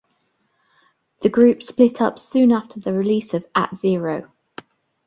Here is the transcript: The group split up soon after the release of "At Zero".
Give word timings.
The 1.21 1.29
group 1.29 1.61
split 1.61 2.01
up 2.01 2.17
soon 2.17 2.51
after 2.51 2.79
the 2.79 2.91
release 2.91 3.35
of 3.35 3.45
"At 3.53 3.77
Zero". 3.77 4.31